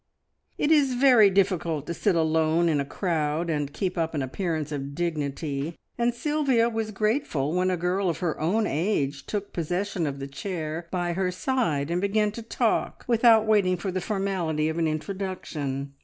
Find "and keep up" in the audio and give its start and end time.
3.51-4.15